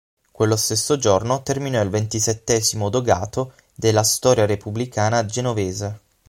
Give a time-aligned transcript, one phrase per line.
[0.31, 5.99] Quello stesso giorno terminò il ventisettesimo dogato nella storia repubblicana genovese.